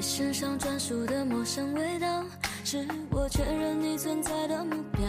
[0.00, 2.24] 在身上专属的陌生味道，
[2.64, 5.06] 是我确认你存在的目标。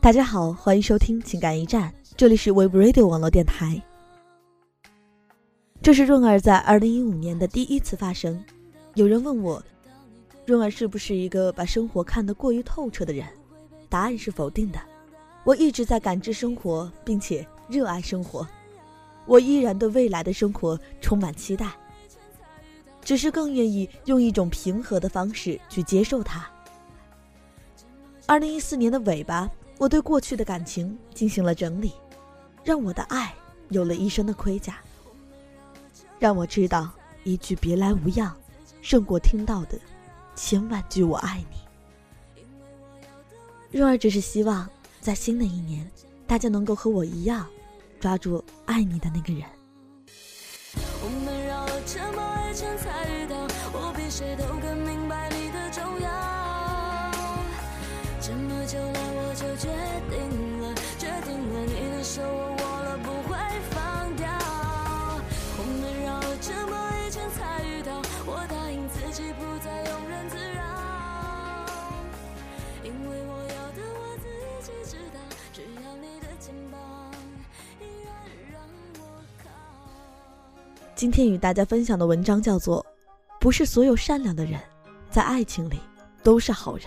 [0.00, 3.80] 大家好，欢迎收听情感驿站，这里是 Web Radio 网络电台。
[5.80, 8.44] 这是润儿在二零一五年的第一次发声。
[8.94, 9.62] 有人问我，
[10.44, 13.24] 润儿是不是一个把生活看得过于透彻的人？
[13.88, 14.80] 答案是否定的。
[15.44, 18.44] 我一直在感知生活，并且热爱生活。
[19.26, 21.66] 我依然对未来的生活充满期待，
[23.04, 26.48] 只是更愿意用一种平和的方式去接受它。
[28.26, 31.92] 二零一四年的尾巴，我对过去的感情进行了整理，
[32.64, 33.34] 让我的爱
[33.68, 34.78] 有了一身的盔甲，
[36.18, 36.90] 让我知道
[37.22, 38.34] 一句别来无恙，
[38.80, 39.78] 胜过听到的
[40.34, 41.56] 千万句我爱你。
[43.78, 44.68] 若儿只是希望，
[45.00, 45.86] 在新的一年，
[46.26, 47.46] 大家能够和我一样。
[48.00, 49.44] 抓住爱你的那个人。
[80.94, 82.80] 今天与大家分享的文章叫做
[83.40, 84.60] 《不是所有善良的人，
[85.10, 85.80] 在爱情里
[86.22, 86.86] 都是好人》。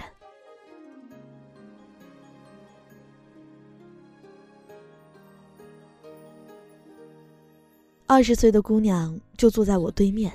[8.06, 10.32] 二十岁的姑娘就坐在我对面，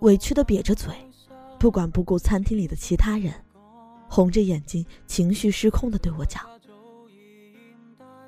[0.00, 0.94] 委屈的瘪着嘴，
[1.58, 3.34] 不管不顾餐厅里的其他人，
[4.08, 6.40] 红着眼睛，情绪失控的对我讲：“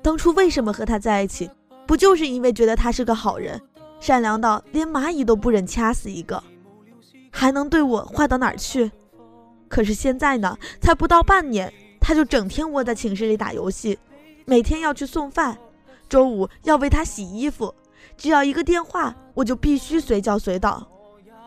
[0.03, 1.49] 当初为什么和他在一起？
[1.87, 3.59] 不就是因为觉得他是个好人？”
[4.05, 6.43] 善良到连蚂蚁都不忍掐死一个，
[7.31, 8.91] 还能对我坏到哪儿去？
[9.67, 13.97] 可是现在呢，才不到半年，他就整天窝在寝室里打游戏，
[14.45, 15.57] 每天要去送饭，
[16.07, 17.73] 周五要为他洗衣服，
[18.15, 20.87] 只要一个电话，我就必须随叫随到。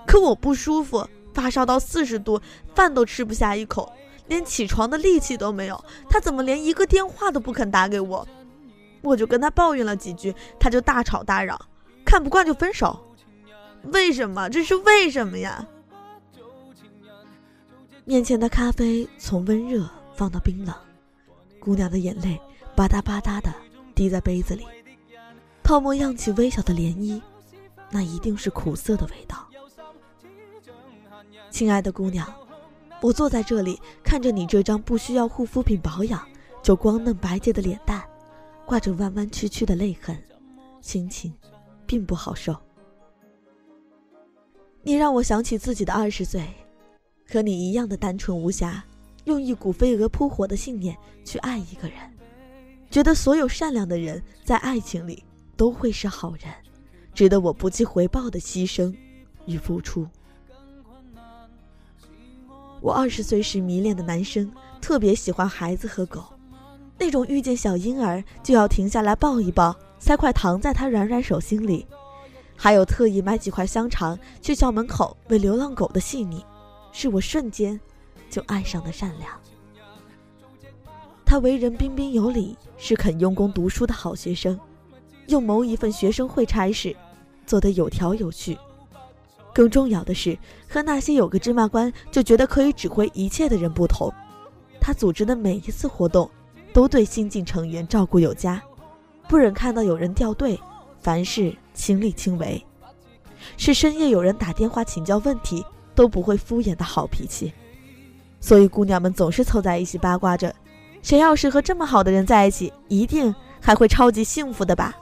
[0.04, 2.40] 可我不舒服，发烧到四十度，
[2.74, 3.92] 饭都吃不下一口，
[4.26, 8.26] 连起床的力气都没有，他怎么连一个电话都不肯打给我？
[9.00, 11.56] 我就跟他抱怨了几句，他就大吵大嚷。
[12.08, 12.98] 看不惯就分手，
[13.92, 14.48] 为什么？
[14.48, 15.68] 这是为什么呀？
[18.06, 20.74] 面前的咖啡从温热放到冰冷，
[21.60, 22.40] 姑娘的眼泪
[22.74, 23.52] 吧嗒吧嗒的
[23.94, 24.66] 滴在杯子里，
[25.62, 27.20] 泡沫漾起微小的涟漪，
[27.90, 29.46] 那一定是苦涩的味道。
[31.50, 32.26] 亲爱的姑娘，
[33.02, 36.26] 我坐在这里，看着你这张不需要护肤品保养
[36.62, 38.02] 就光嫩白洁的脸蛋，
[38.64, 40.16] 挂着弯弯曲曲的泪痕，
[40.80, 41.34] 心情。
[41.88, 42.54] 并不好受。
[44.82, 46.46] 你让我想起自己的二十岁，
[47.26, 48.84] 和你一样的单纯无瑕，
[49.24, 51.96] 用一股飞蛾扑火的信念去爱一个人，
[52.90, 55.24] 觉得所有善良的人在爱情里
[55.56, 56.52] 都会是好人，
[57.14, 58.94] 值得我不计回报的牺牲
[59.46, 60.06] 与付出。
[62.80, 64.50] 我二十岁时迷恋的男生
[64.80, 66.22] 特别喜欢孩子和狗，
[66.98, 69.74] 那种遇见小婴儿就要停下来抱一抱。
[69.98, 71.86] 塞块糖在他软软手心里，
[72.56, 76.44] 还有特意买几块香肠去校门口喂流浪狗的细腻，
[76.92, 77.78] 是我瞬间
[78.30, 79.30] 就爱上的善良。
[81.24, 84.58] 他为人彬彬有礼，是肯用功读书的好学生，
[85.26, 86.96] 又谋一份学生会差事，
[87.44, 88.56] 做得有条有序。
[89.52, 90.38] 更重要的是，
[90.68, 94.10] 和那些有个芝麻官就觉得可以指挥一切的人不同，
[94.80, 96.30] 他组织的每一次活动，
[96.72, 98.62] 都对新进成员照顾有加。
[99.28, 100.58] 不忍看到有人掉队，
[101.00, 102.64] 凡事亲力亲为，
[103.56, 105.64] 是深夜有人打电话请教问题
[105.94, 107.52] 都不会敷衍的好脾气，
[108.40, 110.54] 所以姑娘们总是凑在一起八卦着，
[111.02, 114.96] 谁要是和这么好的人在一起，一定还会超级幸福的吧？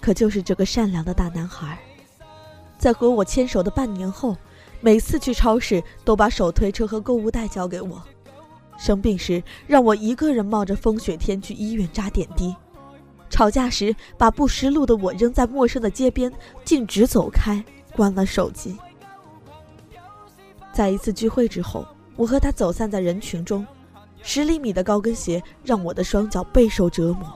[0.00, 1.78] 可就是这个善良的大男孩，
[2.78, 4.36] 在和我牵手的半年后，
[4.80, 8.02] 每次去超市都把手推车和购物袋交给我。
[8.78, 12.54] 生病时，让我一个人冒着风雪天去医院扎点滴；
[13.28, 16.32] 吵架时，把不识路的我扔在陌生的街边，
[16.64, 17.62] 径直走开，
[17.94, 18.78] 关了手机。
[20.72, 21.84] 在一次聚会之后，
[22.14, 23.66] 我和他走散在人群中，
[24.22, 27.26] 十厘米的高跟鞋让我的双脚备受折磨，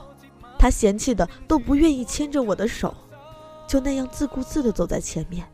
[0.57, 2.95] 他嫌弃的都不愿意牵着我的手，
[3.67, 5.45] 就那样自顾自地走在前面。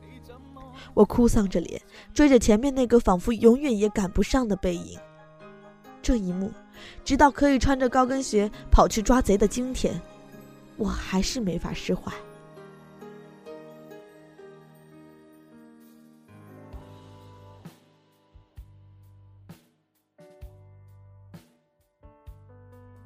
[0.94, 1.82] 我哭丧着脸，
[2.14, 5.00] 追着前面那个仿佛永远也赶不上的背影。
[6.02, 6.52] 这一幕
[7.04, 10.00] 直到可以穿着高跟鞋跑去抓贼的今天
[10.78, 12.12] 我还是没法释怀。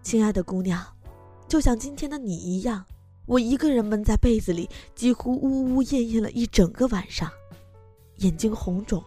[0.04, 0.86] 亲爱的姑娘
[1.48, 2.86] 就像今天的你一样
[3.25, 7.31] 我一个人闷在被子里几乎呜呜咽咽了一整个晚上
[8.18, 9.04] 眼睛红肿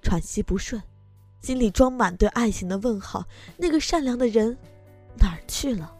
[0.00, 0.80] 喘息不顺。
[1.46, 3.24] 心里装满对爱情的问号。
[3.56, 4.58] 那个善良的人
[5.16, 5.96] 哪儿去了？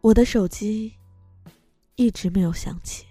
[0.00, 0.94] 我的手机
[1.96, 3.04] 一直没有响起，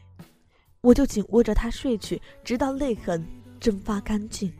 [0.79, 3.27] 我就紧握着它睡去，直到泪痕
[3.59, 4.53] 蒸发干净。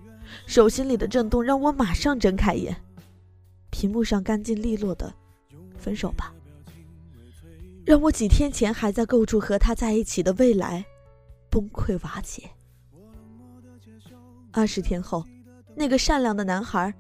[0.46, 2.76] 手心里的震动让我马上睁开眼，
[3.70, 5.14] 屏幕上干净利落的
[5.80, 6.34] “分手吧”，
[7.88, 10.86] 让我几天前还在构筑和他在一起的未来
[11.50, 12.50] 崩溃瓦解。
[14.52, 15.26] 二十天后，
[15.80, 16.94] 那个善良的男孩，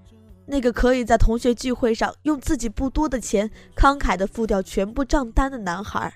[0.45, 6.13] 那个可以在同学聚会上用自己不多的钱慷慨的付掉全部账单的男孩，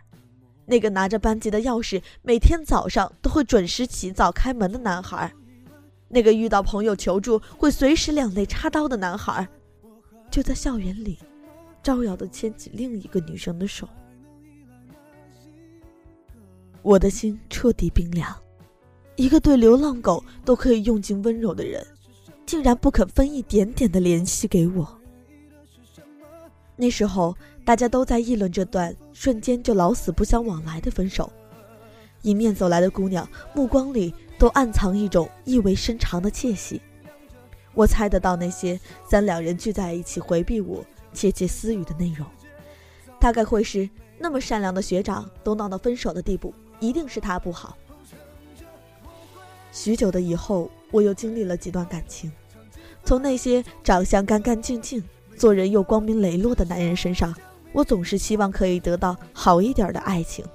[0.66, 5.30] 那个拿着班级的钥匙每天早上都会准时起早开门的男孩。
[6.08, 9.46] 那个遇到朋友求助会随时两肋插刀的男孩，
[10.32, 11.20] 就在校园里，
[11.84, 13.86] 招摇的牵起另一个女生的手。
[16.82, 18.34] 我的心彻底冰凉，
[19.18, 21.86] 一个对流浪狗都可以用尽温柔的人，
[22.46, 25.00] 竟然不肯分一点点的怜惜给我。
[26.76, 31.32] 那时候大家都在议论这段瞬间就老死不相往来的分手，
[32.24, 34.14] 迎面走来的姑娘目光里。
[34.40, 36.82] 都暗藏一种意味深长的窃喜，
[37.74, 42.28] 我猜得到那些三两人聚在一起回避我窃窃私语的内容，
[43.22, 47.78] 大概会是那么善良的学长都闹到分手的地步，一定是他不好。
[49.74, 52.32] 许久的以后，我又经历了几段感情，
[53.04, 55.04] 从那些长相干干净净、
[55.36, 57.36] 做人又光明磊落的男人身上，
[57.74, 60.46] 我总是希望可以得到好一点的爱情，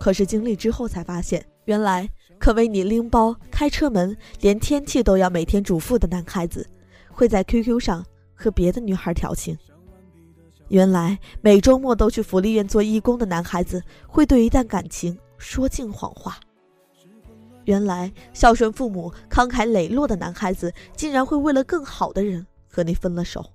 [0.00, 2.08] 可是经历之后才发现，原来。
[2.38, 6.66] 可为你拎包、开车门，连天气都要每天嘱咐的男孩子，
[7.12, 8.02] 会在 QQ 上
[8.34, 9.54] 和别的女孩调情。
[10.68, 16.40] 原来每周末都去福利院做义工的男孩子，会对一段感情说尽谎话。
[17.70, 23.48] 原来孝顺父母、慷慨磊落的男孩子，竟然会为了更好的人和你分了手。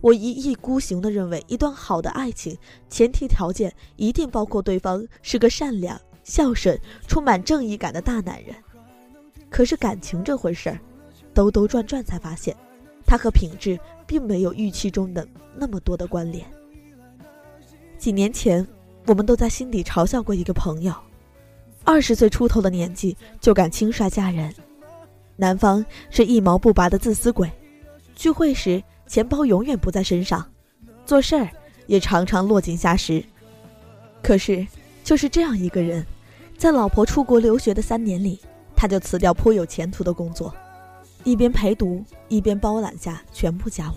[0.00, 2.56] 我一意孤行地认为，一段好的爱情，
[2.88, 6.00] 前提条件一定包括对方是个善良。
[6.24, 8.54] 孝顺、充满正义感的大男人，
[9.50, 10.80] 可是感情这回事儿，
[11.34, 12.56] 兜兜转转才发现，
[13.04, 16.46] 他和品质并没有预期中的那么多的关联。
[17.98, 18.66] 几年前，
[19.06, 20.94] 我们都在心底嘲笑过一个朋友，
[21.84, 24.54] 二十岁出头的年纪就敢轻率嫁人，
[25.36, 27.50] 男方是一毛不拔的自私鬼，
[28.14, 30.44] 聚会时钱包永远不在身上，
[31.04, 31.48] 做事儿
[31.86, 33.24] 也常常落井下石。
[34.22, 34.66] 可是。
[35.04, 36.06] 就是这样一个人，
[36.56, 38.38] 在老婆出国留学的三年里，
[38.76, 40.54] 他就辞掉颇有前途的工作，
[41.24, 43.94] 一边陪读，一边包揽下全部家务。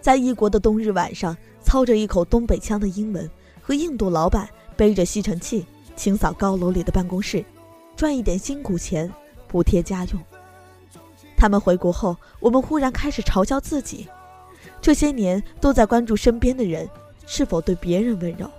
[0.00, 3.30] 在异国的冬日晚上，操着一口东北腔的英文，
[3.60, 5.66] 和印度老板背着吸尘器
[6.00, 7.44] 清扫高楼里的办公室，
[7.94, 9.12] 赚一点辛苦钱
[9.46, 10.20] 补贴家用。
[11.36, 14.08] 他们回国后，我们忽然开始嘲笑自己，
[14.80, 16.88] 这些年都在关注身边的人
[17.26, 18.50] 是否对别人温柔。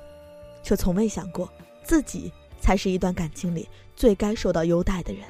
[0.61, 1.51] 却从未想过，
[1.83, 5.23] 自己才是一段感情里最该受到优待的人。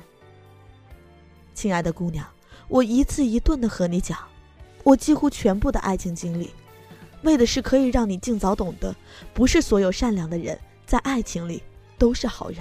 [1.53, 2.27] 亲爱的姑娘，
[2.67, 4.19] 我一字一顿的和你讲，
[4.83, 6.51] 我几乎全部的爱情经历，
[7.21, 8.93] 为的是可以让你尽早懂得，
[9.33, 11.63] 不是所有善良的人在爱情里
[12.01, 12.57] 都是好人。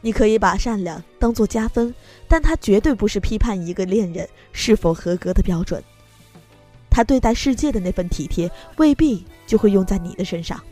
[0.00, 1.92] 你可以把善良当做加分，
[2.28, 5.82] 但它绝对不是批判一个恋人是否合格的标准。
[6.88, 10.62] 他对待世界的那份体贴，未必就会用在你的身上。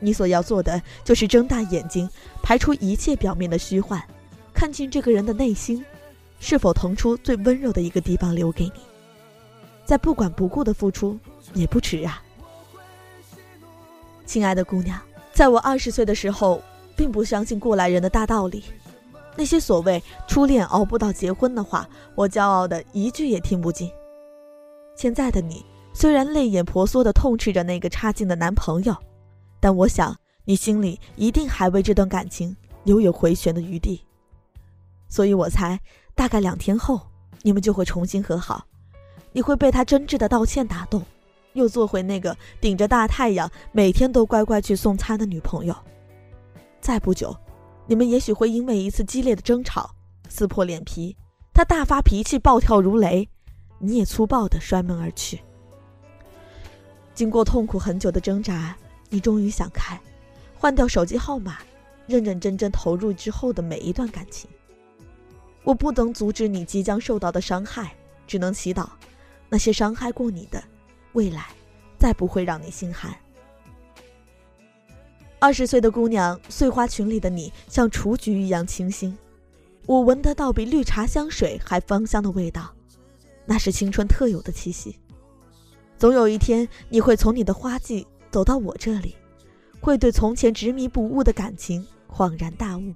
[0.00, 2.10] 你所要做的就是睁大眼睛，
[2.42, 4.02] 排除一切表面的虚幻，
[4.52, 5.84] 看清这个人的内心，
[6.40, 8.80] 是否腾出最温柔的一个地方留给你。
[9.84, 11.16] 再不管不顾的付出
[11.54, 12.20] 也不迟啊，
[14.26, 15.00] 亲爱的姑娘，
[15.38, 16.60] 在我二十岁的时候，
[16.96, 18.64] 并不相信过来人的大道理，
[19.36, 23.88] 那些所谓初恋熬不到结婚的话，我骄傲的一句也听不进。
[24.96, 28.96] 现在的你，虽然泪眼婆娑的痛斥着那个差劲的男朋友。
[29.60, 34.04] 但我想，你心里一定还为这段感情留有回旋的余地，
[35.08, 35.78] 所以我猜，
[36.16, 37.00] 大概两天后，
[37.42, 38.66] 你们就会重新和好。
[39.30, 41.00] 你会被他真挚的道歉打动，
[41.58, 45.76] 又做回那个顶着大太阳每天都乖乖去送餐的女朋友。
[46.80, 47.36] 再不久，
[47.86, 49.90] 你们也许会因为一次激烈的争吵
[50.28, 51.16] 撕破脸皮，
[51.52, 53.28] 他大发脾气，暴跳如雷，
[53.78, 55.40] 你也粗暴的摔门而去。
[57.14, 58.74] 经过痛苦很久的挣扎。
[59.10, 59.98] 你终于想开，
[60.54, 61.60] 换掉手机号码，
[62.06, 64.50] 认认真真投入之后的每一段感情。
[65.64, 67.96] 我不能阻止你即将受到的伤害，
[68.26, 68.86] 只能祈祷，
[69.48, 70.62] 那些伤害过你的，
[71.18, 71.46] 未来
[71.98, 73.12] 再不会让你心寒。
[75.40, 79.18] 二十岁的姑娘，碎花裙里的你像雏菊一样清新，
[79.84, 82.72] 我闻得到比绿茶香水还芳香的味道，
[83.44, 84.96] 那是青春特有的气息。
[85.98, 89.16] 总有一天，你会从你的花季走到我这里，
[89.80, 92.94] 会对从前执迷不悟的感情恍然大悟，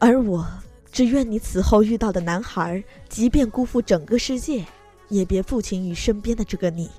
[0.00, 0.44] 而我
[0.90, 4.64] 只愿你此后遇到的男孩，即便辜负整个世界，
[5.08, 6.90] 也别负情于身边的这个你，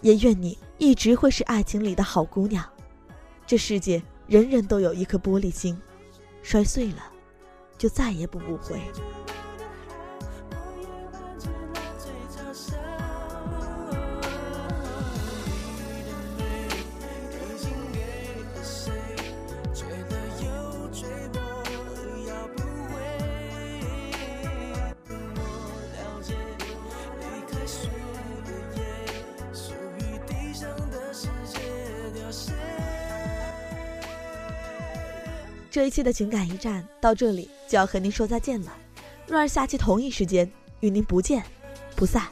[0.00, 2.64] 也愿你一直会是爱情里的好姑娘。
[3.46, 5.80] 这世界人人都有一颗玻璃心，
[6.42, 7.02] 摔碎了，
[7.76, 8.80] 就再也补不回。
[35.78, 38.76] 这一期的情感驿站到这里就要和您说再见了，
[39.28, 41.40] 若儿下期同一时间与您不见
[41.94, 42.26] 不散。